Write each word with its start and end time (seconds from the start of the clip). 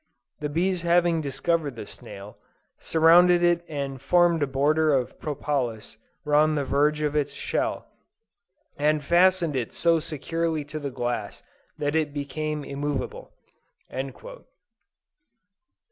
The 0.39 0.49
bees 0.49 0.81
having 0.81 1.21
discovered 1.21 1.75
the 1.75 1.85
snail, 1.85 2.35
surrounded 2.79 3.43
it 3.43 3.63
and 3.67 4.01
formed 4.01 4.41
a 4.41 4.47
border 4.47 4.95
of 4.95 5.19
propolis 5.19 5.97
round 6.25 6.57
the 6.57 6.65
verge 6.65 7.01
of 7.01 7.15
its 7.15 7.35
shell, 7.35 7.85
and 8.77 9.05
fastened 9.05 9.55
it 9.55 9.71
so 9.73 9.99
securely 9.99 10.65
to 10.65 10.79
the 10.79 10.89
glass 10.89 11.43
that 11.77 11.95
it 11.95 12.15
became 12.15 12.63
immovable." 12.63 13.29